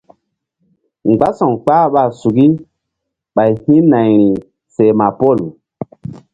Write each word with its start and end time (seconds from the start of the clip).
Mgbása̧w 1.09 1.53
kpah 1.63 1.85
ɓa 1.93 2.03
suki 2.19 2.45
ɓay 3.35 3.51
hi̧nayri 3.63 4.29
seh 4.73 4.93
ma 4.99 5.07
pol. 5.19 5.39